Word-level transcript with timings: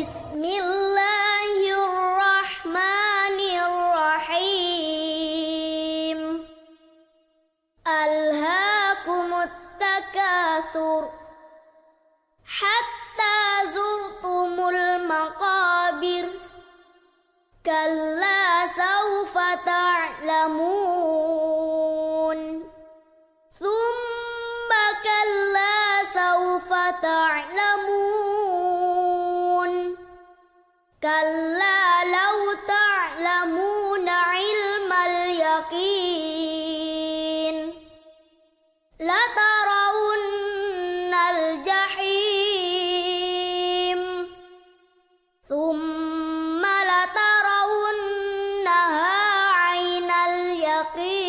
بسم 0.00 0.44
الله 0.44 1.52
الرحمن 1.84 3.38
الرحيم. 3.64 4.58
ألهاكم 7.86 9.28
التكاثر. 9.42 11.08
حتى 12.46 13.38
زرتم 13.72 14.68
المقابر. 14.68 16.28
كلا 17.66 18.66
سوف 18.66 19.38
تعلمون. 19.66 20.75
كلا 31.06 32.04
لو 32.04 32.38
تعلمون 32.68 34.08
علم 34.08 34.92
اليقين 35.06 36.36
لترون 39.00 40.24
الجحيم 41.30 42.46
ثم 45.48 46.62
لترونها 46.90 48.32
عين 49.52 50.10
اليقين 50.10 51.25